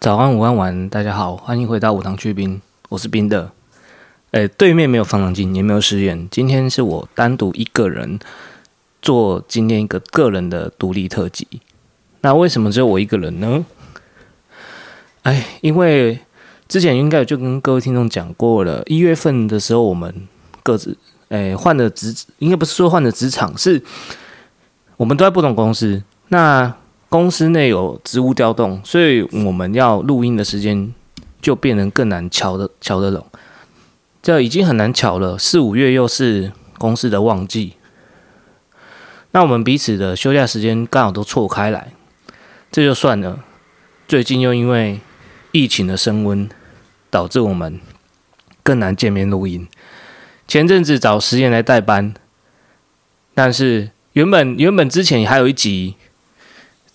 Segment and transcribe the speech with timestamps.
[0.00, 3.50] 早安，午安，晚安，大家好，欢迎回到无糖去冰，我是冰的。
[4.30, 6.28] 诶，对面没有放浪镜，也没有实验。
[6.30, 8.20] 今天是我单独一个人
[9.02, 11.48] 做今天一个个人的独立特辑。
[12.20, 13.66] 那为什么只有我一个人呢？
[15.24, 16.20] 哎，因为
[16.68, 20.28] 之前应该就跟各位听众讲过了，一月份的时候我们
[20.62, 20.96] 各自
[21.30, 23.82] 诶换了职，应该不是说换了职场，是
[24.96, 26.04] 我们都在不同公司。
[26.28, 26.72] 那
[27.08, 30.92] 公司内有职务调动，所以我们要录音的时间
[31.40, 33.26] 就变得更难乔得乔得拢。
[34.20, 37.76] 这已经很难巧了，四五月又是公司的旺季，
[39.30, 41.92] 那我们彼此的休假时间刚好都错开来，
[42.70, 43.42] 这就算了。
[44.06, 45.00] 最近又因为
[45.52, 46.46] 疫情的升温，
[47.08, 47.80] 导致我们
[48.62, 49.66] 更难见面录音。
[50.46, 52.12] 前阵子找时间来代班，
[53.34, 55.94] 但是原本原本之前还有一集。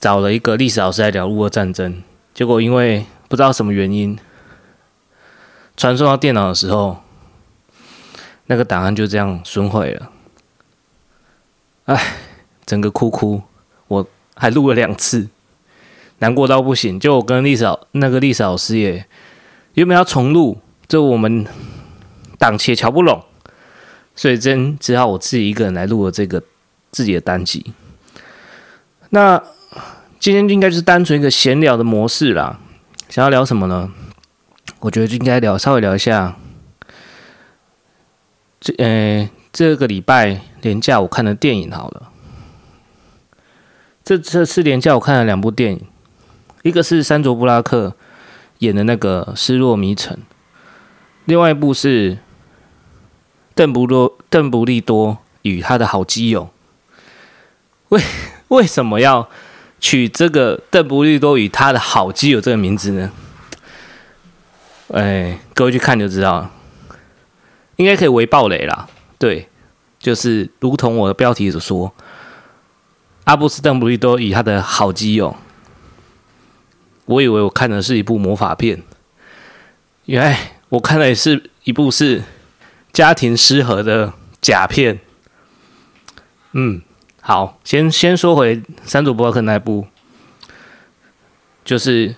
[0.03, 2.03] 找了一个历史老师来聊乌俄战争，
[2.33, 4.19] 结果因为不知道什么原因，
[5.77, 6.97] 传送到电脑的时候，
[8.47, 10.11] 那个档案就这样损毁了。
[11.85, 12.15] 哎，
[12.65, 13.43] 整个哭哭，
[13.87, 15.29] 我还录了两次，
[16.17, 16.99] 难过到不行。
[16.99, 19.05] 就我跟历史老那个历史老师也
[19.75, 21.47] 原本要重录，就我们
[22.37, 23.23] 档期也瞧不拢，
[24.17, 26.43] 所以真只好我自己一个人来录了这个
[26.91, 27.73] 自己的单集。
[29.11, 29.41] 那。
[30.23, 32.57] 今天应该就是单纯一个闲聊的模式啦。
[33.09, 33.91] 想要聊什么呢？
[34.79, 36.37] 我觉得就应该聊稍微聊一下
[38.61, 42.09] 这呃这个礼拜连假我看的电影好了。
[44.05, 45.81] 这这次连假我看了两部电影，
[46.61, 47.93] 一个是珊卓布拉克
[48.59, 50.15] 演的那个《失落迷城》，
[51.25, 52.19] 另外一部是
[53.53, 56.49] 邓布多邓布利多与他的好基友。
[57.89, 58.01] 为
[58.47, 59.29] 为什么要？
[59.83, 63.11] 取这个邓布利多与他的好基友这个名字呢？
[64.93, 66.51] 哎，各位去看就知道了，
[67.75, 68.87] 应该可以微爆雷啦。
[69.19, 69.49] 对，
[69.99, 71.93] 就是如同我的标题所说，
[73.25, 75.35] 阿布斯邓布利多与他的好基友。
[77.03, 78.81] 我以为我看的是一部魔法片，
[80.05, 82.23] 原来我看的也是一部是
[82.93, 85.01] 家庭失和的假片。
[86.53, 86.81] 嗯。
[87.25, 89.87] 好，先先说回三组博客那一部，
[91.63, 92.17] 就是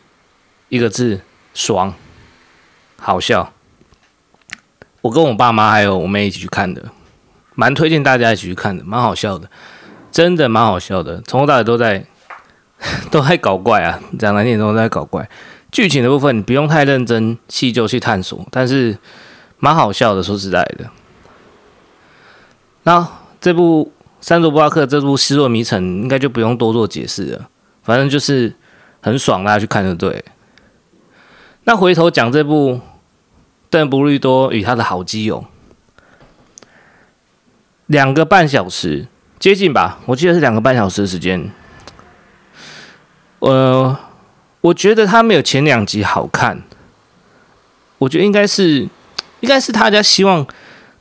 [0.70, 1.22] 一个字
[1.54, 1.94] 爽，
[2.98, 3.54] 好笑。
[5.02, 6.86] 我跟我爸妈还有我妹一起去看的，
[7.54, 9.48] 蛮推荐大家一起去看的，蛮好笑的，
[10.12, 12.04] 真的蛮好笑的，从头到尾都在
[13.12, 15.30] 都在搞怪啊，讲难听点都在搞怪。
[15.72, 18.98] 剧情的部分你不用太认真细究去探索，但是
[19.60, 20.90] 蛮好笑的，说实在的。
[22.82, 23.08] 那
[23.40, 23.92] 这部。
[24.26, 27.48] 珊卓布拉克这部《失落迷城》应该就不用多做解释了，
[27.84, 28.52] 反正就是
[29.00, 30.26] 很爽，大家去看就对。
[31.66, 32.82] 那回头讲这部
[33.70, 35.46] 邓布利多与他的好基友，
[37.86, 39.06] 两个半小时
[39.38, 41.52] 接近吧，我记得是两个半小时的时间。
[43.38, 43.96] 呃，
[44.62, 46.64] 我觉得他没有前两集好看，
[48.00, 48.90] 我觉得应该是
[49.42, 50.48] 应该是他家希望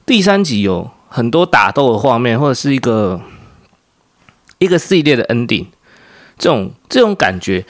[0.05, 0.91] 第三集有。
[1.15, 3.21] 很多打斗的画面，或者是一个
[4.59, 5.67] 一个系列的 ending，
[6.37, 7.65] 这种这种感觉。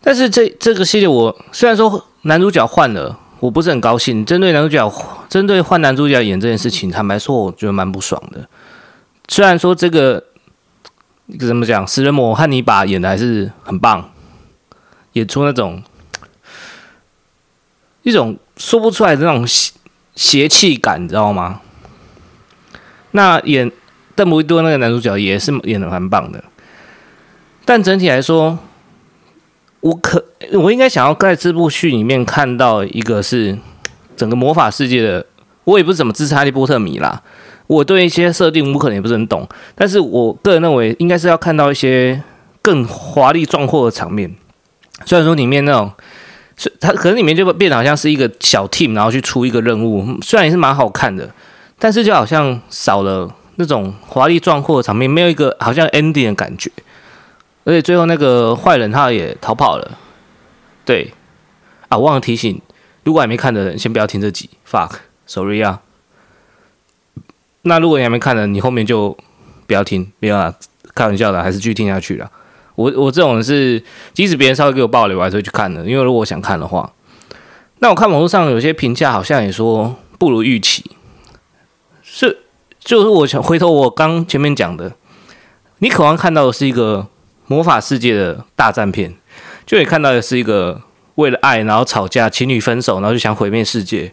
[0.00, 4.24] 但是这这个系列，我虽然说男主角换了，我不是很高兴。
[4.24, 4.90] 针对男主角，
[5.28, 8.48] 针对换男主角演这件事情，坦白说，我觉得蛮不爽的。
[9.28, 10.24] 虽然说这个
[11.38, 14.10] 怎么讲，食人魔汉尼拔演的还是很棒，
[15.12, 15.82] 演出那种
[18.02, 19.74] 一种说不出来的那种邪
[20.14, 21.60] 邪气感，你知道吗？
[23.12, 23.70] 那演
[24.14, 26.42] 邓布利多那个男主角也是演的蛮棒的，
[27.64, 28.58] 但整体来说，
[29.80, 33.56] 我可我应该想要在这部剧里面看到一个是
[34.16, 35.24] 整个魔法世界的，
[35.64, 37.22] 我也不是怎么支持哈利波特迷啦，
[37.68, 42.20] 我对一些设定我可能也不是很懂，但是我个人认为应该是要看到一些
[42.60, 44.34] 更华丽壮阔的场面，
[45.06, 45.92] 虽然说里面那种
[46.56, 51.30] 是它可能里面就变得好像是一个小 team，然后去出一个任务，虽然也是蛮好看的。
[51.78, 56.70] 但是就好像少了那种华丽壮阔的场面，没有一个好像 ending 的感觉，
[57.64, 59.98] 而且最后那个坏人他也逃跑了。
[60.84, 61.12] 对，
[61.88, 62.60] 啊，忘了提醒，
[63.04, 65.80] 如果还没看的人，先不要听这集，fuck，sorry 啊。
[67.62, 69.16] 那如果你还没看的，你后面就
[69.66, 70.54] 不要听，不要啊，
[70.94, 72.30] 开玩笑的，还是继续听下去啦。
[72.74, 73.82] 我我这种人是，
[74.14, 76.92] 即使别人稍微给我爆雷，我还是会去看的，因为如果我想看的话，
[77.80, 80.84] 那我看网络上有些评价好像也说不如预期。
[82.20, 82.38] 是，
[82.80, 84.92] 就是我想回头，我刚前面讲的，
[85.78, 87.06] 你渴望看到的是一个
[87.46, 89.14] 魔法世界的大战片，
[89.64, 90.82] 就你看到的是一个
[91.14, 94.12] 为了爱然后吵架，情侣分手然后就想毁灭世界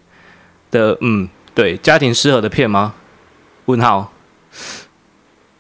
[0.70, 2.94] 的，嗯，对，家庭失和的片吗？
[3.66, 4.12] 问号。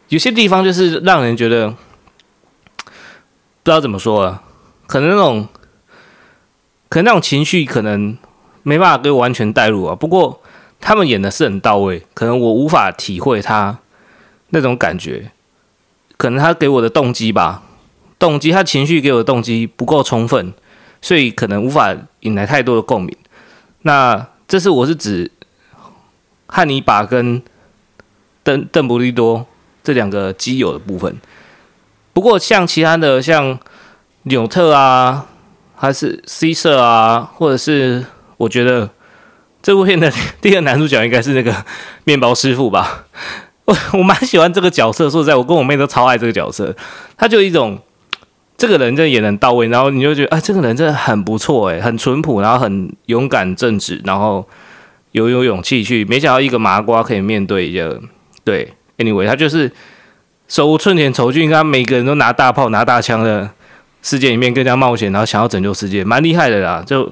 [0.09, 1.75] 有些地方就是让人觉得不
[3.63, 4.43] 知道怎么说了，
[4.85, 5.47] 可能那种，
[6.89, 8.15] 可能那种情绪可能
[8.61, 9.95] 没办法给我完全带入啊。
[9.95, 10.43] 不过
[10.79, 13.79] 他们演的是很到位，可能我无法体会他
[14.49, 15.31] 那种感觉，
[16.17, 17.63] 可能他给我的动机吧，
[18.19, 20.53] 动机他情绪给我的动机不够充分，
[21.01, 23.15] 所以可能无法引来太多的共鸣。
[23.81, 25.31] 那这是我是指
[26.47, 27.41] 汉尼拔跟
[28.43, 29.45] 邓邓布利多。
[29.83, 31.15] 这两个基友的部分，
[32.11, 33.59] 不过像其他的，像
[34.23, 35.27] 纽特啊，
[35.75, 38.03] 还是 C 社啊，或者是
[38.37, 38.89] 我觉得
[39.65, 41.51] 这部片的第二男主角应该是那个
[42.03, 43.05] 面包师傅吧。
[43.65, 46.75] 我我蛮喜欢这个角色，说实在，我跟我妹都超爱这个角色。
[47.17, 47.79] 他就一种
[48.55, 54.47] 这个人真的演得很到位，然后你就觉得啊，这个人真的很不错诶，很淳朴，然后很勇敢正直，然后
[55.13, 57.99] 有有勇气去，没想到一个麻瓜可以面对一个
[58.43, 58.71] 对。
[58.99, 59.71] Anyway，他就是
[60.47, 63.49] 手无寸铁、丑俊，他每个人都拿大炮、拿大枪的
[64.03, 66.83] 世界里面更加冒险，然后想要拯救世界，蛮厉害的啦。
[66.85, 67.05] 就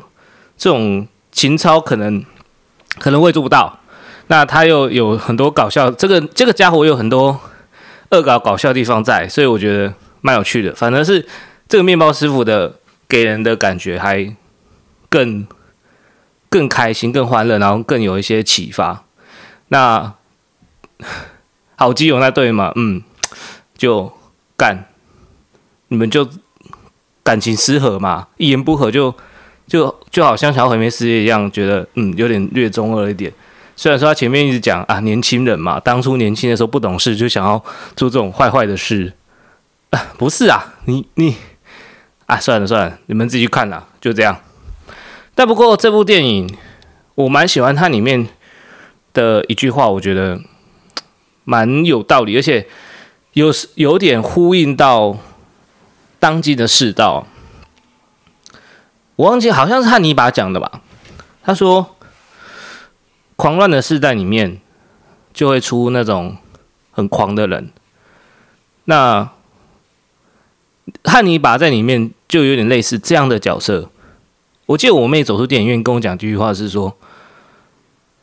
[0.56, 2.24] 这种情操，可能
[3.00, 3.80] 可能会做不到。
[4.28, 7.40] 那他又有很多搞笑，这个这个家伙有很多
[8.12, 10.74] 恶搞搞笑的地方在，所以我觉得蛮有趣的。
[10.74, 11.26] 反而是
[11.68, 14.36] 这个面包师傅的给人的感觉还
[15.10, 15.46] 更
[16.50, 19.04] 更开心、更欢乐，然后更有一些启发。
[19.70, 20.14] 那。
[21.76, 22.72] 好基友那对嘛？
[22.76, 23.02] 嗯，
[23.76, 24.14] 就
[24.56, 24.86] 干，
[25.90, 26.30] 你们就
[27.24, 29.14] 感情失和嘛，一言不合就
[29.68, 33.32] 就就好像想要毁灭世界一样，觉得嗯有点略中二一点。
[33.76, 37.58] 虽然说他前面一直讲啊，年轻人嘛，当初年轻的时候不懂事，就想要
[37.96, 39.14] 做这种坏坏的事。
[39.90, 41.36] 啊，不是啊，你你
[42.26, 44.40] 啊，算了算了，你们自己去看啦，就这样。
[45.36, 46.50] 但不过这部电影
[47.16, 48.28] 我蛮喜欢它里面
[49.14, 50.40] 的一句话，我觉得。
[51.46, 52.66] 蛮有道理，而且
[53.34, 55.18] 有有点呼应到
[56.18, 57.28] 当今的世道。
[59.16, 60.82] 我忘记好像是汉尼拔讲的吧？
[61.44, 61.96] 他说
[63.36, 64.60] ：“狂乱的世代里面，
[65.34, 66.38] 就会出那种
[66.92, 67.72] 很狂的人。”
[68.86, 69.30] 那
[71.04, 73.90] 汉尼拔在里面就有点类似这样的角色。
[74.66, 76.98] 我记得我妹走出电影院跟我讲这句话是说：“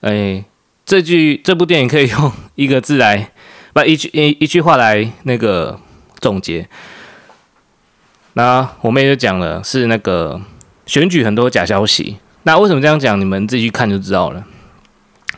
[0.03, 0.45] 哎。”
[0.87, 3.31] 这句这部电影可以用一个字来，
[3.73, 5.79] 不一句一一句话来那个
[6.19, 6.69] 总结。
[8.33, 10.41] 那我妹就讲了，是那个
[10.91, 12.17] 选举很多假消息。
[12.43, 13.21] 那为什么这样讲？
[13.21, 14.45] 你们自己去看就知道了。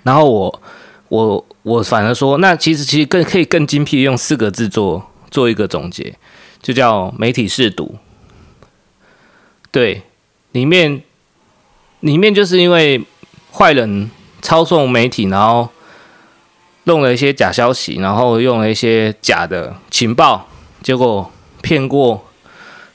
[0.03, 0.63] 然后我
[1.11, 6.17] 我我反而说，那其实其实更可以更精辟，用四个字做做一个总结，
[6.63, 7.97] 就叫媒体试读。
[9.71, 10.01] 对，
[10.53, 11.03] 里面
[12.01, 13.05] 里面就是因为
[13.53, 14.11] 坏人。
[14.45, 15.69] 操纵媒体，然后
[16.83, 20.49] 弄了一些假消息，然后用了一些假的情报，
[20.83, 22.25] 结果骗过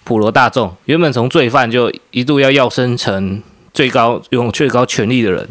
[0.08, 0.74] 普罗大众。
[0.86, 3.44] 原本从罪犯就一度要要升成
[3.74, 5.50] 最高拥有最高权力的人，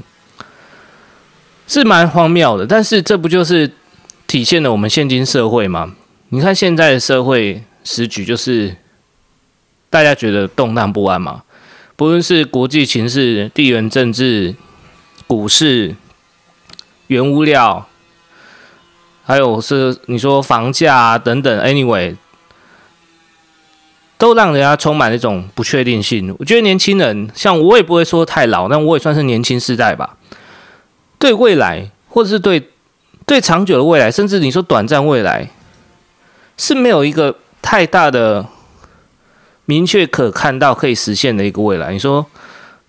[1.68, 2.66] 是蛮荒谬的。
[2.66, 3.70] 但是这不就是
[4.26, 5.94] 体现了我们现今社会吗？
[6.30, 8.74] 你看现在的社会时局，就是
[9.90, 11.42] 大家觉得动荡不安嘛，
[11.94, 14.54] 不论是国际情势、地缘政治。
[15.28, 15.96] 股市、
[17.08, 17.88] 原物料，
[19.24, 22.14] 还有是你说房价啊等等，anyway，
[24.26, 26.34] 都让人家充满那种不确定性。
[26.40, 30.16] 我觉得年轻人，像我也不会说太老，但我也算是年轻世代吧。
[31.16, 32.70] 对未来，或者是对
[33.24, 35.48] 对长久的未来，甚至你说短暂未来，
[36.56, 38.44] 是没有一个太大的
[39.64, 41.92] 明确可看到可以实现的一个未来。
[41.92, 42.26] 你说？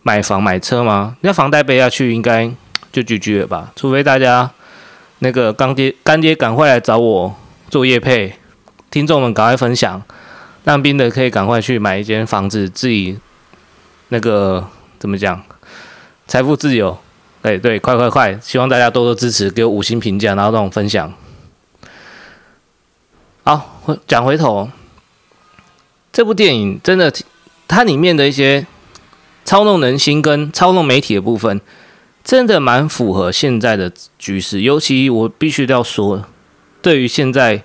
[0.03, 1.17] 买房买车吗？
[1.20, 2.50] 那房贷背下去，应该
[2.94, 3.74] 就拒绝吧？
[3.75, 4.50] 除非大家
[5.20, 7.36] 那个干爹干爹赶快来找我
[7.70, 8.34] 做业配，
[8.89, 10.01] 听众们赶快分享，
[10.68, 13.18] 当兵的可以赶快去买一间房子，自己
[14.10, 14.68] 那个
[15.00, 15.42] 怎么讲，
[16.28, 16.98] 财富自由。
[17.42, 18.38] 对对，快快快！
[18.42, 21.14] 希望大家多多支持，给我五星评价，然后让我分享。
[23.46, 24.70] 好，讲回头，
[26.12, 27.14] 这部电影真的，
[27.66, 28.68] 它里面的一些。
[29.46, 31.62] 操弄人心跟操弄媒体的部分，
[32.22, 34.60] 真的蛮符合现在的局势。
[34.60, 36.26] 尤其我必须要说，
[36.82, 37.64] 对于现在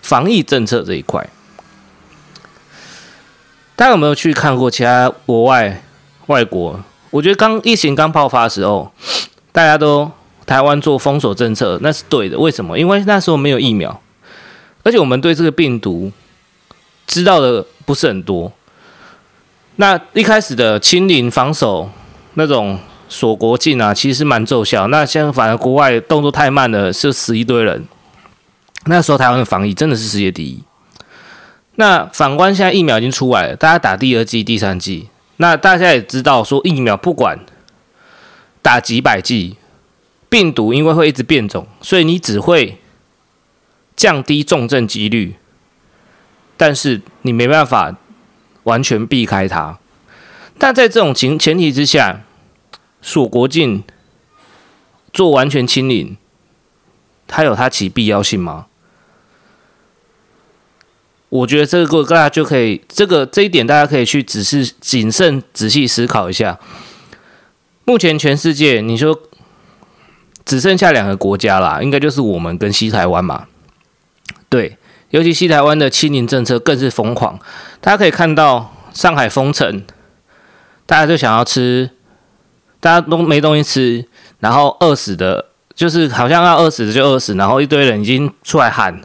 [0.00, 1.28] 防疫政策这一块，
[3.76, 5.82] 大家有没有去看过其他国外
[6.26, 6.80] 外国？
[7.10, 8.90] 我觉得刚疫情刚爆发的时候，
[9.52, 10.10] 大家都
[10.46, 12.38] 台湾做封锁政策，那是对的。
[12.38, 12.78] 为什么？
[12.78, 14.00] 因为那时候没有疫苗，
[14.82, 16.10] 而且我们对这个病毒
[17.06, 18.50] 知道的不是很多。
[19.76, 21.90] 那一开始的清零防守
[22.32, 22.78] 那种
[23.10, 24.86] 锁国境啊，其实蛮奏效。
[24.88, 27.86] 那现在反而国外动作太慢了，就死一堆人。
[28.86, 30.62] 那时候台湾的防疫真的是世界第一。
[31.76, 35.08] 那反观现在疫苗已经出来了，大家打第二剂、第三剂。
[35.36, 37.38] 那大家也知道，说疫苗不管
[38.62, 39.56] 打几百剂，
[40.30, 42.78] 病毒因为会一直变种，所以你只会
[43.94, 45.36] 降低重症几率，
[46.56, 47.94] 但是你没办法
[48.62, 49.78] 完全避开它。
[50.58, 52.22] 但在这种情前提之下，
[53.02, 53.84] 锁国境
[55.12, 56.16] 做完全清零，
[57.26, 58.66] 它有它其必要性吗？
[61.36, 66.58] 我觉得这个大家就可以，这个这一点大家可以去仔细、谨慎、仔细思考一下。
[67.84, 69.18] 目前全世界，你说
[70.44, 73.46] 只剩下两个国家啦，应该就是我们跟西台湾嘛。
[74.48, 74.78] 对，
[75.10, 77.38] 尤其西台湾的清零政策更是疯狂。
[77.80, 79.84] 大家可以看到上海封城，
[80.86, 81.90] 大家就想要吃，
[82.80, 84.08] 大家都没东西吃，
[84.40, 89.02] 然后饿死的，就是好像要饿死的就饿死，然后一堆人已经出来喊。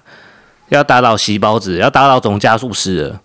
[0.71, 3.21] 要打倒习包子，要打倒总加速师了，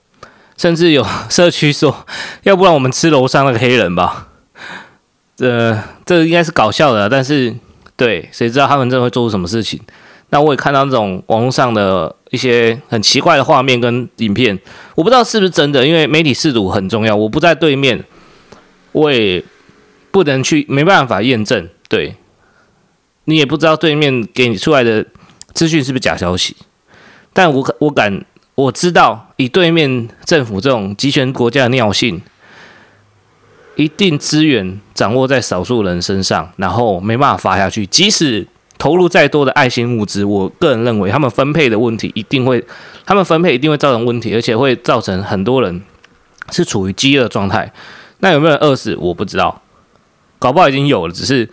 [0.57, 2.05] 甚至有 社区说，
[2.43, 4.29] 要不然我们吃楼上那个黑人吧。
[5.37, 7.55] 这这应该是搞笑的，但是
[7.97, 9.81] 对，谁知道他们真的会做出什么事情？
[10.31, 14.59] 那我也看到那种网络上的一些很奇怪的画面跟影片，
[14.97, 17.15] 我不知道是不是真的，因为媒体识读很重要。
[17.15, 18.03] 我不在对面，
[18.91, 19.45] 我也
[20.11, 21.69] 不能去，没办法验证。
[21.89, 22.17] 对，
[23.27, 25.07] 你也不知道对面给你出来的
[25.55, 26.57] 资讯是不是假消息。
[27.37, 28.25] 但我我敢
[28.55, 32.23] 我知道，以对面政府这种集权国家的尿性，
[33.75, 37.85] 一定资源掌握在少数人身上，然后没办法发下去。
[37.85, 38.47] 即使
[38.79, 42.65] 投入再多的爱心物资，我个人认为他们分配的问题一定会，
[43.05, 45.83] 他们分配一定会造成问题，而且会造成很多人
[46.51, 47.71] 是处于饥饿状态。
[48.21, 48.97] 那有没有饿死？
[48.99, 49.61] 我不知道，
[50.39, 51.47] 搞不好已经有了，只是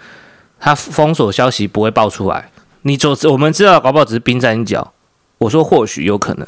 [0.61, 2.49] 他封锁消息不会爆出来。
[2.83, 4.92] 你就我们知道，搞不好只是冰山一角。
[5.43, 6.47] 我说或许有可能，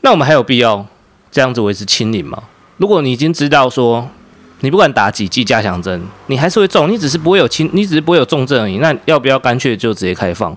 [0.00, 0.86] 那我们还有必要
[1.30, 2.44] 这样子维持清零吗？
[2.78, 4.08] 如果你已经知道说，
[4.60, 8.78] 你不管打几剂加强针，你还是会中，你只是不会有轻，你只是不会有重症而已。
[8.78, 10.56] 那要不要干脆就直接开放？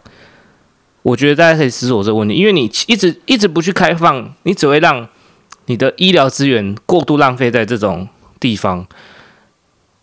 [1.01, 5.09] 我觉得大家可以思索这个问题，因为你一直一直不去开放，你只会让
[5.65, 8.07] 你的医疗资源过度浪费在这种
[8.39, 8.87] 地方。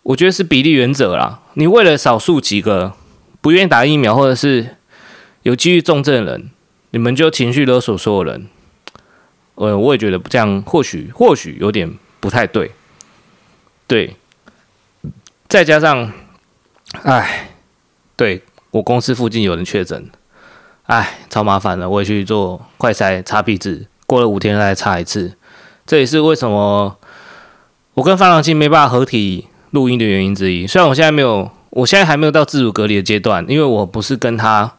[0.03, 2.93] 我觉得是比例原则啦，你为了少数几个
[3.41, 4.74] 不愿意打疫苗，或者是
[5.45, 6.49] 有机遇重症的人，
[6.89, 8.47] 你们就情绪勒索所有人。
[9.53, 12.71] 呃，我也觉得这样或许或许有点不太对。
[13.85, 14.15] 对，
[15.47, 16.11] 再加上，
[17.03, 17.51] 哎，
[18.15, 20.09] 对我公司附近有人确诊，
[20.87, 21.87] 哎，超麻烦的。
[21.87, 25.37] 我也去做快筛插鼻子，过了五天再插一次。
[25.85, 26.97] 这也是为什么
[27.93, 30.65] 我跟方朗庆没办法合体录音的原因之一。
[30.65, 34.77] 虽然我现在没有，我现在还没有到自主隔离的阶段，因为我不是跟他。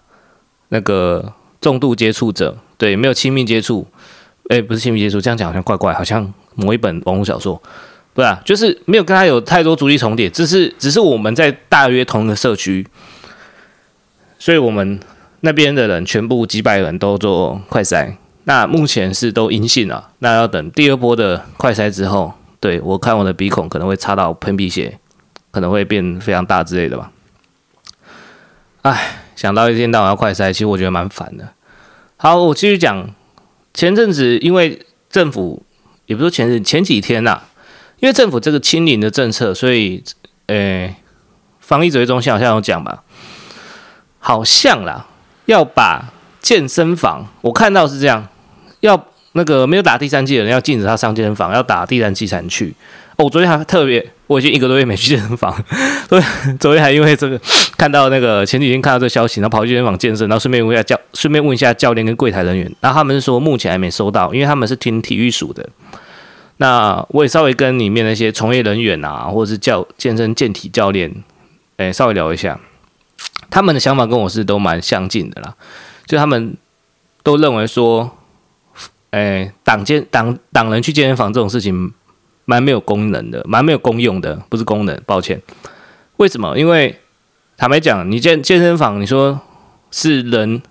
[0.69, 3.87] 那个重度接触者，对，没有亲密接触，
[4.49, 7.61] 哎，不是亲密接触，这样讲好像怪怪，好像某一本网络小说，
[8.15, 12.87] 对啊，就是没有跟他有太多足迹重叠，只是只是我们在大约同一个社区，
[14.39, 14.99] 所以我们
[15.41, 24.99] 那边的人全部几百人都做快筛，那目前是都阴性了，那要等第二波的快筛之后，对，我看我的鼻孔可能会插到喷鼻血，
[25.51, 27.13] 可能会变非常大之类的吧，
[28.83, 29.23] 哎。
[29.37, 31.50] 想到一天到晚要快筛，其实我觉得蛮烦的。
[32.16, 33.09] 好，我继续讲。
[33.75, 35.62] 前阵子因为政府，
[36.07, 37.43] 也不是前日前几天呐、
[38.00, 40.02] 因为政府这个清零的政策，所以，
[40.47, 40.97] 诶、
[41.61, 43.05] 防疫指挥中心好像有讲吧，
[44.19, 45.07] 好像啦，
[45.45, 48.26] 要把健身房，我看到是这样，
[48.81, 52.75] 要那个没有打第三剂的人要禁止他上健身房，要打第三剂才能去。
[53.17, 54.13] 哦，我昨天还特别。
[54.29, 55.55] 我已经一个多月没去健身房，
[56.09, 56.23] 所以
[56.59, 57.41] 昨天还因为这个
[57.79, 65.65] 看到那个前几天看到这个消息，然后跑去健身房健身，然后顺便问一下教，顺便问一下教练跟柜台人员，然后他们是说目前还没收到，因为他们是听体育署的。
[66.57, 71.15] 那我也稍微跟里面那些从业人员啊，或者是教健身健体教练，
[71.77, 72.59] 诶，稍微聊一下，
[73.49, 75.55] 他们的想法跟我是都蛮相近的啦，
[76.05, 76.57] 就他们
[77.23, 78.19] 都认为说，
[79.13, 81.93] 诶，挡健党党人去健身房这种事情。
[82.47, 85.43] 蛮没有功能的，蛮没有功用的，不是功能，抱歉。
[86.17, 86.57] 为什么？
[86.59, 86.99] 因为
[87.59, 89.38] 坦白讲，你健健身房，你说
[89.91, 90.62] 是人，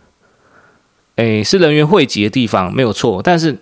[1.17, 3.21] 诶，是人员汇集的地方，没有错。
[3.21, 3.59] 但是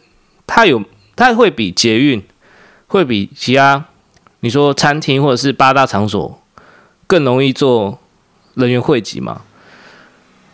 [0.48, 0.82] 它有，
[1.16, 2.24] 它会比捷运，
[2.88, 3.86] 会比其他，
[4.40, 6.40] 你说餐厅或者是八大场所
[7.08, 8.00] 更容易做
[8.54, 9.42] 人员汇集嘛？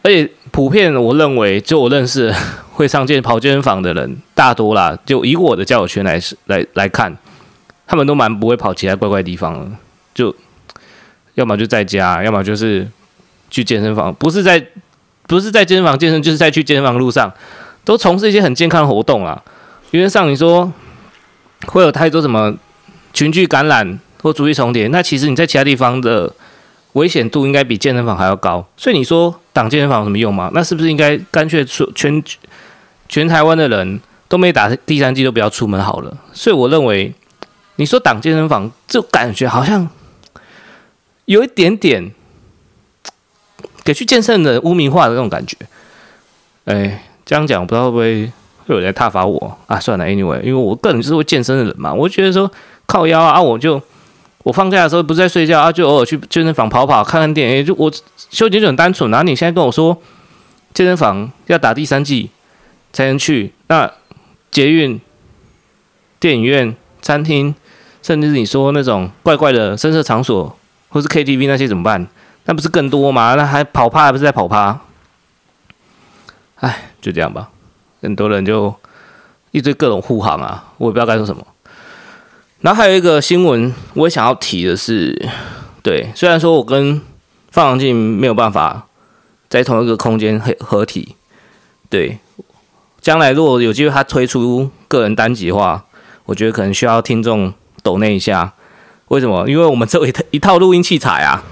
[0.01, 2.34] 而且普遍，我认为，就我认识
[2.72, 7.16] 会上健跑健身房的人，大多啦，就以我的交友圈来来来看，
[7.89, 9.72] 他们都蛮不会跑其他怪怪地方的，
[10.13, 10.34] 就
[11.34, 12.88] 要么就在家，要么就是
[13.50, 14.63] 去健身房，不是在
[15.25, 17.34] 不是在健身房健身，就是在去健身房路上，
[17.84, 19.41] 都从事一些很健康的活动啊。
[19.89, 20.72] 原则上你说
[21.65, 22.55] 会有太多什么
[23.12, 26.31] 群聚感染或足迹重叠，那其实你在其他地方的。
[26.93, 30.50] 危险度应该比健身房还要高，所以你说挡健身房有什么用吗？
[30.55, 32.22] 那是不是应该干脆说全
[33.08, 36.17] 全台湾的人都没打第三剂都不要出门好了？
[36.34, 37.13] 所以我认为，
[37.80, 39.88] 你说挡健身房，就感觉好像
[41.24, 42.12] 有一点点
[43.86, 45.56] 给去健身的污名化的那种感觉。
[46.66, 48.32] 哎，这样讲不知道会不会
[48.66, 49.80] 会有人来挞伐我啊？
[49.80, 52.52] 算了，anyway，因为我个人就是会健身的人嘛，我觉得说
[52.86, 53.82] 靠腰啊，我就。
[54.44, 57.66] 我放假的时候不是在睡觉啊，就偶尔去健身房跑跑、看看电影。
[57.66, 57.92] 就我
[58.30, 59.96] 休息就很单纯，然后你现在跟我说
[60.74, 62.30] 健身房要打第三剂
[62.94, 63.92] 才能去，那
[64.50, 65.00] 捷运、
[66.22, 67.54] 电影院、餐厅，
[68.01, 70.58] 甚至是你说那种怪怪的声色场所，
[70.89, 72.08] 或是 KTV 那些怎么办？
[72.46, 73.36] 那不是更多吗？
[73.36, 74.79] 那还跑趴还不是在跑趴？
[76.56, 77.50] 哎，就这样吧。
[78.01, 78.74] 很多人就
[79.51, 81.46] 一堆各种护航啊，我也不知道该说什么。
[82.62, 85.29] 然后还有一个新闻，我也想要提的是，
[85.82, 87.01] 对，虽然说我跟
[87.51, 88.88] 方长进没有办法
[89.48, 91.15] 在同一个空间合合体，
[91.89, 92.20] 对，
[93.00, 95.86] 将来如果有机会他推出个人单集的话，
[96.25, 97.53] 我觉得可能需要听众
[97.89, 98.53] 抖那一下。
[99.08, 99.50] 为什么？
[99.50, 101.43] 因为我们只有一套一套录音器材啊，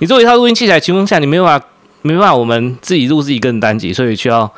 [0.00, 1.66] 你做一套录音器材情况下，你没办法
[2.02, 4.52] 没办法我们自己录自己个人单集，所以需要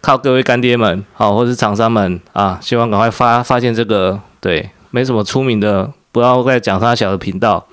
[0.00, 4.70] 靠各位干爹们，好，或是厂商们啊，希望赶快发发现这个对。
[4.90, 7.66] 没什么出名的，不要再讲他小的频道，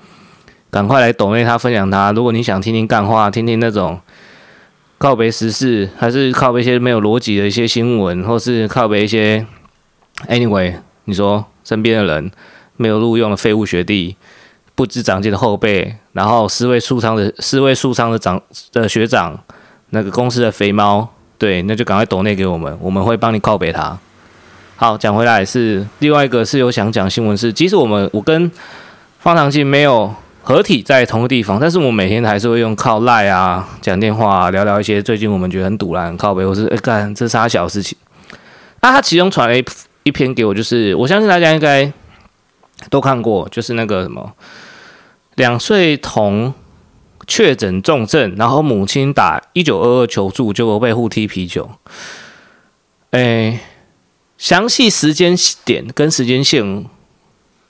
[0.70, 2.12] 赶快来抖内他分享他。
[2.12, 3.98] 如果你想听听干话，听听那种
[4.98, 9.46] 靠北时事，还是靠北一些没有逻辑的一些新闻，或是靠北一些
[10.28, 10.74] ，anyway，
[11.04, 12.30] 你说身边的人
[12.76, 14.16] 没有录用的废物学弟，
[14.74, 18.40] 不知长进的后辈，然后四位数仓的四位数仓的长
[18.72, 19.38] 的学长，
[19.90, 21.08] 那个公司的肥猫，
[21.38, 23.98] 对，那就赶快抖内给我们，我们会帮你靠北他。
[24.76, 28.50] 好，讲回来是另外一个是有想讲新闻是，即使我们我跟
[29.20, 37.96] 方长进没有合体在同个地方，但是我每天还是会用靠赖啊讲电话啊，聊聊一些最近我们觉得很堵烂靠北，或是哎干这啥小事情。
[38.82, 39.64] 那他其中传了一
[40.04, 41.90] 一篇给我，就是我相信大家应该
[42.90, 44.34] 都看过，就是那个什么
[45.34, 46.54] 两岁童
[47.26, 51.70] 确诊重症，然后母亲打一九二二求助，结果被互踢啤酒，
[53.10, 53.60] 哎。
[54.38, 55.34] 详细时间
[55.64, 56.84] 点跟时间线，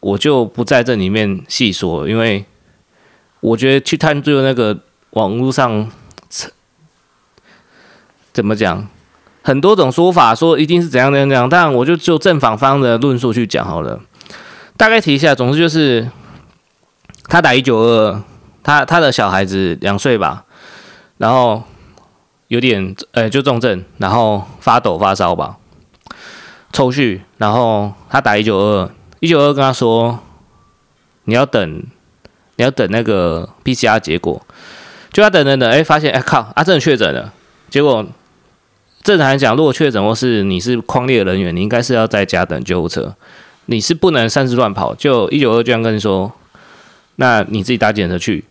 [0.00, 2.44] 我就不在这里面细说，因为
[3.38, 4.76] 我觉得去探究那个
[5.10, 5.88] 网络上
[8.32, 8.88] 怎么讲，
[9.42, 14.00] 很多种说法，说一定是怎样怎样怎样，但我就就正反方的论述去讲好了。
[14.76, 16.08] 大概提一下，总之就是
[17.28, 18.22] 他打一九二，
[18.62, 20.44] 他他的小孩子两岁吧，
[21.18, 21.62] 然后
[22.48, 25.56] 有点呃、就重症，然后发抖发烧吧。
[26.72, 30.18] 抽血，然后他打一九二，一九二跟他说，
[31.24, 31.82] 你要等，
[32.56, 34.44] 你要等那个 PCR 结果，
[35.10, 37.32] 就他等等等，哎，发现哎靠，啊真的确诊了。
[37.70, 38.04] 结果
[39.02, 43.14] 正常来讲，如果确诊或是你是匡列人员，你应该是要在家等救护车，
[43.66, 44.94] 你是不能擅自乱跑。
[44.94, 46.32] 就一九二二居然跟你说，
[47.16, 48.44] 那你自己搭检车去。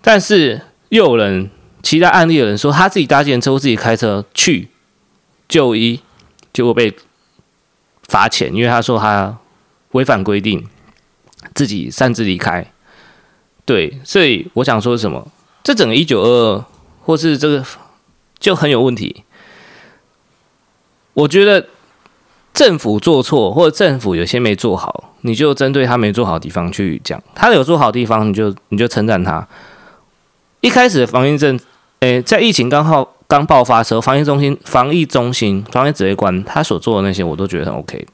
[0.00, 1.50] 但是又有人
[1.82, 4.68] 其他案例的人说，他自己搭检车或自己开车去
[5.48, 6.00] 就医。
[6.52, 6.92] 结果被
[8.08, 9.38] 罚钱，因为他说他
[9.92, 10.66] 违反规定，
[11.54, 12.72] 自己擅自离开。
[13.64, 15.30] 对，所以我想说什么？
[15.62, 16.64] 这整个一九二二，
[17.02, 17.64] 或是这个
[18.40, 19.22] 就很有问题。
[21.14, 21.68] 我觉得
[22.60, 29.48] 政府做错，或者政府有些没做好，你就针对他没做好的地方去讲；他有做好的地方，你就你就称赞他。
[30.60, 31.58] 一开始防疫政，
[32.00, 33.12] 诶，在疫情刚好。
[33.26, 38.04] 刚爆发时候，防疫中心、防疫中心、防疫指挥官他所做的那些，我都觉得很 OK。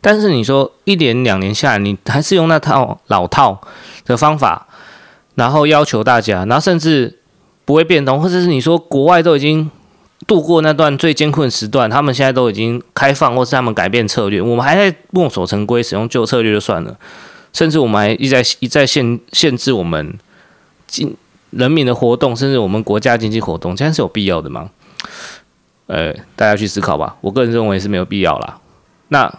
[0.00, 3.60] 但是你说一年两年下来，你还是用那套老套
[4.06, 4.68] 的方法，
[5.34, 7.18] 然后要求大家，然后甚至
[7.64, 9.68] 不会变通，或者是你说国外都已经
[10.26, 16.96] 度过那段最艰困时段，他们现在都已经开放，或是他们改变策略，我们还在墨守成规，使用旧策略就算了，
[17.52, 20.18] 甚至我们还一再一再限限制我们
[20.86, 21.16] 经。
[21.56, 24.70] 人民的活动，甚至我们国家经济活动，这样是有必要的吗？
[25.86, 27.14] 呃，大家去思考吧。
[27.20, 28.58] 我个人认为是没有必要啦。
[29.06, 29.32] 那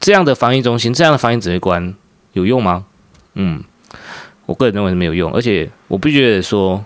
[0.00, 1.94] 这样的防疫中心，这样的防疫指挥官
[2.32, 2.86] 有用吗？
[3.34, 3.62] 嗯，
[4.46, 5.30] 我个人认为是没有用。
[5.34, 6.82] 而且我必须得说，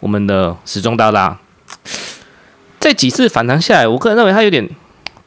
[0.00, 1.38] 我们的时中大大，
[2.88, 4.66] 这几次反弹下来，我个人认为他有点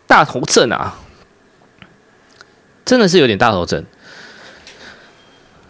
[0.07, 0.97] 大头症啊，
[2.83, 3.85] 真的是有点大头症。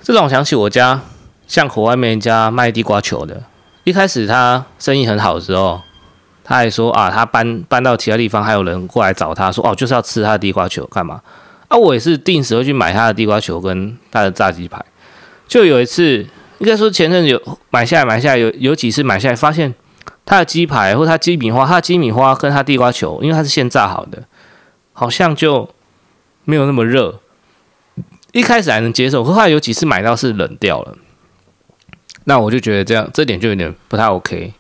[0.02, 1.02] 这让我想起我家
[1.48, 3.44] 巷口外面一家卖地瓜球的，
[3.84, 5.82] 一开始他生意很好的时候，
[6.46, 11.22] 他还说啊，他搬搬到其他地方，还有人过来找他说哦，就是要吃他的地瓜球干嘛？
[11.68, 14.82] 啊，我也是定时会去买他的地瓜球跟他的炸鸡排。
[15.46, 16.26] 就有一次，
[16.60, 19.74] 应该说前阵有买下来买下来，有有几次买下来，发现
[20.26, 24.24] 他的鸡排或他鸡米花，他的鸡米花跟他地瓜球，因为他是现炸好的，
[24.94, 25.70] 好像就
[26.46, 27.20] 没有那么热。
[28.32, 30.96] 一开始还能接受，后来有几次买到是冷掉了，
[32.24, 34.54] 那我就觉得这样这点就有点不太 OK。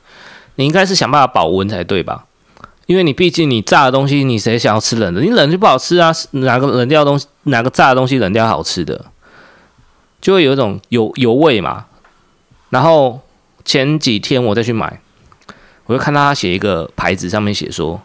[0.56, 2.26] 你应该是想办法保温才对吧？
[2.88, 5.22] 因为你毕竟你炸的东西，你谁想要吃冷的？
[5.22, 6.12] 你冷就不好吃啊！
[6.32, 9.06] 哪个冷掉的东西，哪个炸的东西冷掉好吃的？
[10.20, 11.86] 就会有一种油油味嘛。
[12.70, 13.22] 然后
[13.64, 15.00] 前几天我再去买，
[15.92, 18.02] 我就看到他写一个牌子，上面写说，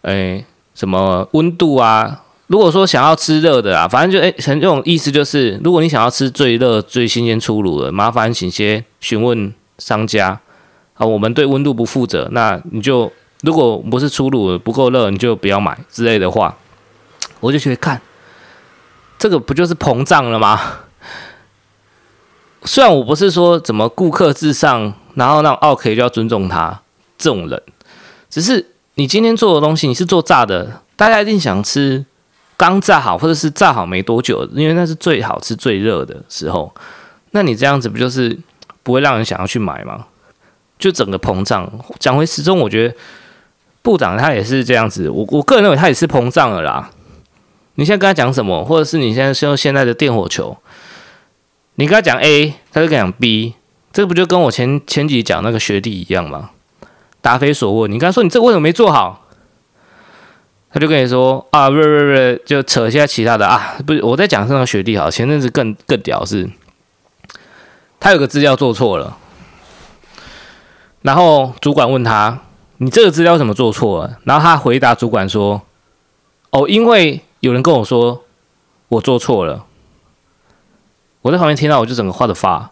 [0.00, 0.42] 哎，
[0.74, 2.22] 什么温度啊？
[2.46, 10.40] 如果说想要吃热的啊，反正就哎，成这种意思就是，如果你想要吃最热、最新鲜出炉的，麻烦请先询问商家
[10.94, 12.26] 啊，我们对温度不负责。
[12.32, 16.56] 那你就如果不是出炉不够热，你就不要买之类的话，
[17.40, 18.00] 我就觉得看
[19.18, 20.58] 这个不就是膨胀了吗？
[22.64, 26.80] 虽然我不是说怎么顾客至上，然后那种 OK 就要尊重他
[27.16, 27.62] 这种人，
[28.28, 32.04] 只是你今天做的东西，你是做炸的，大家一定想吃。
[32.56, 36.74] 刚炸好，或者是炸好没多久，因为那是最好吃、最热的时候。
[37.30, 38.36] 那你这样子不就是
[38.82, 40.06] 不会让人想要去买吗？
[40.76, 41.70] 就整个膨胀。
[42.00, 42.94] 讲回时钟，我觉得
[43.80, 45.08] 部长他也是这样子。
[45.08, 46.90] 我我个人认为他也是膨胀了啦。
[47.76, 50.56] 你现在跟他讲什么，或者是你现在用现在的电火球，
[51.80, 53.54] 你跟他讲 A，他就跟讲 B，
[53.92, 56.50] 这不就跟我前前几讲那个学弟一样吗？
[57.20, 57.88] 答非所问。
[57.88, 59.24] 你刚才说你这个为什么没做好？
[60.72, 66.50] 他就跟你说啊，不不不，就扯一下其他的啊，不是我在讲那个学弟好，前阵子更更屌是，
[68.00, 69.16] 他有个资料做错了，
[71.02, 72.40] 然后主管问他，
[72.78, 74.18] 你这个资料怎么做错了？
[74.24, 75.62] 然后他回答主管说，
[76.50, 78.24] 哦，因为有人跟我说
[78.88, 79.64] 我做错了，
[81.22, 82.70] 我在旁边听到我就整个话都发，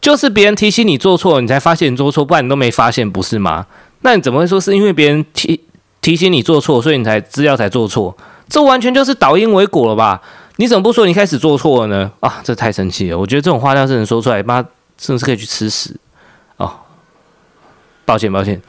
[0.00, 3.66] 就是别人提醒你做错，你才发现你做错，不然你都没发现不是吗？
[4.00, 5.60] 那你怎么会说是因为别人提？
[6.00, 8.14] 提醒你做错，所以你才资料才做错，
[8.46, 10.20] 这完全就是导因为果了吧？
[10.56, 12.12] 你怎么不说你开始做错了呢？
[12.20, 13.18] 啊，这太生气了！
[13.18, 14.62] 我觉得这种话要是能说出来，妈，
[14.98, 15.96] 真的是可以去吃屎
[16.58, 16.70] 哦！
[18.04, 18.60] 抱歉，抱歉，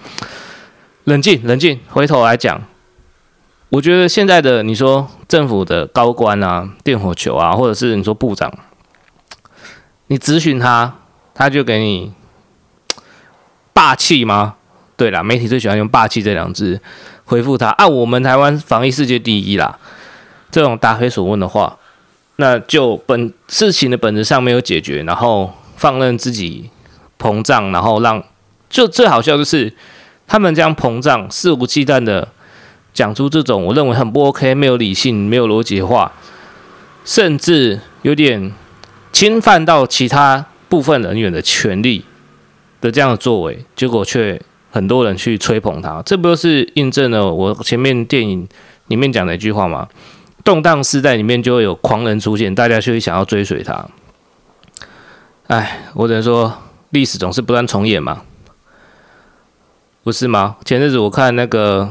[1.03, 1.77] 冷静，冷静。
[1.89, 2.63] 回头来讲，
[3.67, 8.49] 我觉得现在的你说政府的高官啊，电火球啊，或者是你说部长，
[10.07, 10.95] 你咨询他，
[11.33, 12.13] 他就给你
[13.73, 14.55] 霸气吗？
[14.97, 16.79] 对啦，媒体最喜欢用“霸气”这两字。
[17.25, 19.77] 回复他啊，我们台湾防疫世界第一啦，
[20.51, 21.75] 这种答非所问的话，
[22.35, 26.69] 那就本事情的本质上没有解决，然后放任自己
[27.19, 28.23] 膨胀，然后让
[28.69, 29.73] 就最好笑就是
[30.27, 32.27] 他们这样膨胀，肆无忌惮的
[32.93, 36.11] 讲出这种我认为很不 OK、没有理性、没有逻辑的话，
[37.03, 38.53] 甚至有点
[39.15, 42.03] 侵犯到其他部分人员的权利
[42.81, 44.41] 的这样的作为，结果却。
[44.71, 48.45] 很多人去吹捧他，这不就是印证了我前面电影
[48.87, 49.87] 里面讲的一句话吗？
[50.43, 53.87] 动荡时代里面就会有狂人出现，大家就会想要追随他。
[55.47, 56.53] 哎，我只能说，
[56.89, 58.23] 历史总是不断重演嘛，
[60.03, 60.57] 不是吗？
[60.65, 61.83] 前阵子我看那个《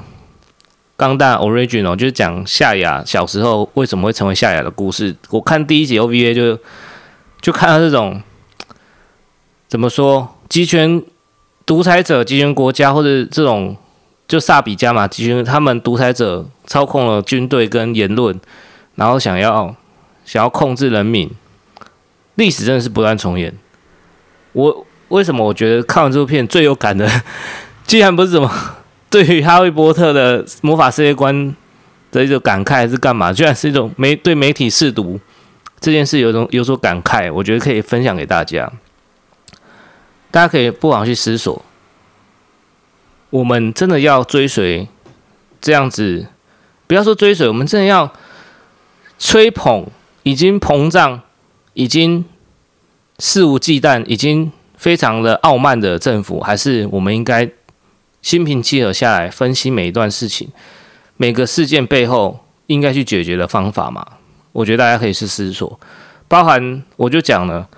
[0.99, 5.17] 钢弹 Original》，就是讲夏亚小时候为什么会成为夏亚的故事。
[5.31, 6.59] 我看第一集 OVA 就
[7.45, 8.23] 就看到这种
[9.69, 11.03] 怎么说集权。
[11.67, 13.75] 独裁者、集权国家或者这种
[14.29, 18.39] 就萨比家嘛，集权他们独裁者操控了军队跟言论，
[18.97, 19.75] 然后想要
[20.27, 21.31] 想要控制人民，
[22.35, 23.51] 历史真的是不断重演。
[24.53, 27.11] 我为什么我觉得看完这部片最有感的，
[27.87, 28.51] 既然不是什么
[29.09, 31.57] 对于哈利波特的魔法世界观
[32.13, 33.33] 的一种感慨，还是干嘛？
[33.33, 35.19] 居然是一种媒对媒体试读
[35.85, 38.73] 这件事有种有所感慨，我觉得可以分享给大家。
[40.31, 41.63] 大家可以不妨去思索，
[43.29, 44.89] 我们真的要追随
[45.61, 46.27] 这样子，
[46.87, 48.11] 不要说追随，我们真的要
[49.19, 49.87] 吹捧
[50.23, 51.21] 已经膨胀、
[51.75, 52.25] 已经
[53.19, 57.51] 肆无忌惮、已经非常的傲慢的政府，还是我们应该
[58.23, 60.49] 心平气和下来分析每一段事情、
[61.19, 64.07] 每个事件背后应该去解决的方法嘛？
[64.55, 65.79] 我觉得大家可以去思索，
[66.27, 67.69] 包含我就讲了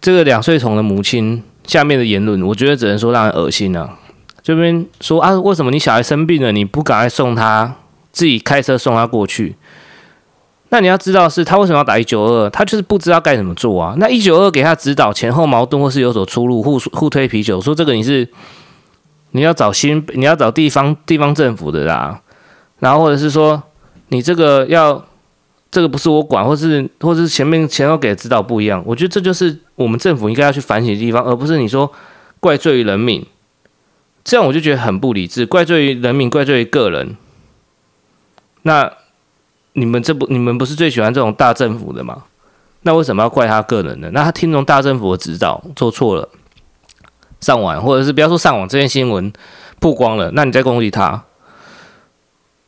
[0.00, 1.44] 这个两岁童的母亲。
[1.68, 3.98] 下面的言论，我觉得只能说让人恶心了、啊。
[4.42, 7.74] 这边说啊，为什么你小孩生病了，你不赶快送他，
[8.10, 9.54] 自己开车送他过去？
[10.70, 13.94] 那你要知道是他为什么要打一九二，他就是不知道该怎么做啊。
[13.98, 18.26] 那一九二给他指导前后矛盾或是有所出入，互互推啤酒，说这个你是
[19.32, 22.18] 你要找新你要找地方地方政府的啦，
[22.78, 23.62] 然后或者是说
[24.08, 25.04] 你这个要
[25.70, 31.90] 这个不是我管，或是或是前面前后给的指导不一样，我觉得这就是我们政府应该要去反省的地方，而不是你说
[32.40, 33.24] 怪罪于人民，
[34.24, 37.16] 这样我就觉得很不理智，怪罪于人民，怪罪于个人，
[38.62, 38.92] 那。
[39.74, 42.24] 你们这不，你们不是最喜欢这种大政府的吗？
[42.82, 44.10] 那为什么要怪他个人呢？
[44.12, 46.28] 那他听从大政府的指导做错了，
[47.40, 49.32] 上网或者是不要说上网，这件新闻
[49.78, 51.22] 曝光了，那你再攻击他，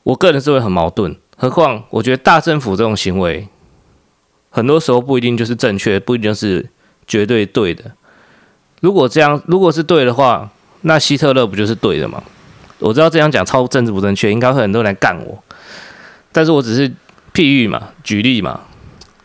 [0.04, 1.16] 我个人是会很矛盾。
[1.42, 3.48] 何况我觉得大政府这种行为，
[4.50, 6.68] 很多时候不一定就是正确，不一定是
[7.07, 7.92] 绝对对的。
[8.83, 10.50] 如果这样，如果是对的话，
[10.83, 12.22] 那希特勒不就是对的吗？
[12.79, 15.42] 我知道这样讲超政治不正确，应该会很多人来干我。
[16.31, 16.90] 但是我只是
[17.33, 18.61] 譬喻嘛，举例嘛，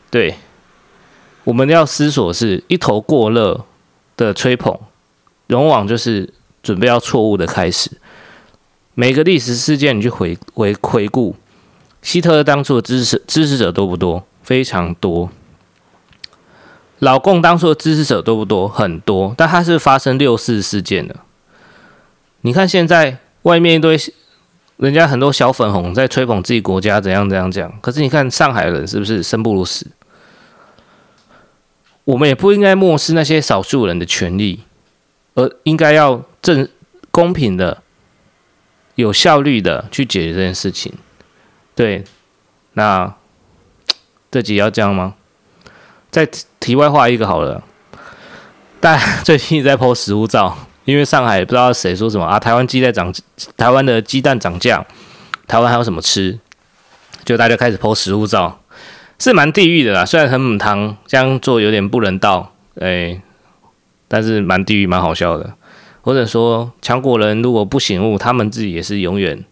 [0.10, 0.36] 对，
[1.44, 3.66] 我们要思索是一头过热
[4.16, 4.80] 的吹捧，
[5.50, 7.92] 往往就是准备要错误的开始。
[8.94, 11.36] 每个历史事件你去回回回顾，
[12.06, 14.24] 希特勒当初的支持支持者多不多？
[14.44, 15.32] 非常多。
[17.00, 18.68] 老共当初的支持者多不多？
[18.68, 19.34] 很多。
[19.36, 21.16] 但他是发生六四事件的。
[22.42, 24.00] 你看现在外面一堆。
[24.78, 29.88] 人家很多小粉红在吹捧自己国家怎样怎样讲，可是你看上海人是不是生不如死？
[32.04, 34.64] 我们也不应该漠视那些少数人的权利，
[35.36, 36.68] 而应该要正
[37.10, 37.82] 公平的、
[38.96, 40.92] 有效率的去解决这件事情。
[41.76, 42.04] 对，
[42.74, 43.14] 那
[44.32, 45.16] 这集要这样吗？
[46.10, 46.26] 再
[46.60, 47.62] 题外话一个好了，
[48.80, 50.58] 大家 最近在 po 食物照。
[50.86, 53.12] 因为上海不知道谁说什么啊，台湾鸡在涨，
[53.58, 54.86] 台湾的鸡蛋涨价，
[55.48, 56.38] 台湾还有什么吃？
[57.26, 58.60] 就大家开始 po 食物照，
[59.18, 60.06] 是蛮地狱的啦。
[60.06, 63.20] 虽然很母汤，这样做有点不人道，哎，
[64.08, 65.56] 但是蛮地狱，蛮好笑的。
[66.04, 69.44] 或者说，强国人如果不醒悟，他们自己也是永远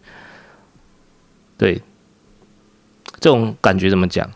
[1.58, 1.82] 对
[3.24, 4.30] 这种感觉怎么讲？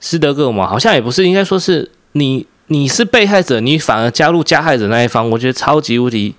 [0.00, 2.46] 斯德哥尔摩好像也不是，应该说是你。
[2.68, 6.34] 你是被害者，你反而加入加害者那一方，我觉得超级无敌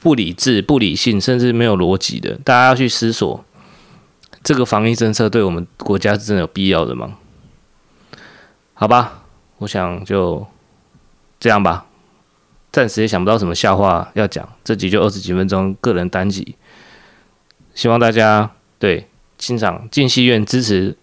[0.00, 2.36] 不理智、不理性，甚至没有逻辑的。
[2.42, 3.44] 大家要去思索，
[4.42, 7.18] 这个防疫政策对我们国家是真的有必要的吗？
[8.74, 9.22] 好吧，
[9.58, 10.44] 我想就
[11.38, 11.86] 这样吧。
[12.72, 16.56] 暂时也想不到什么笑话要讲，这集就二十几分钟，个人单集。
[17.74, 18.50] 希望大家
[18.80, 19.06] 对
[19.38, 20.96] 欣赏进戏院支持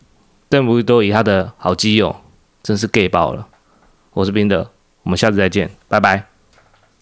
[0.50, 2.16] 邓布利多与他的好基友，
[2.62, 3.48] 真是 gay 爆了。
[4.14, 4.70] 我是宾德，
[5.04, 6.33] 我们下次再见，拜拜。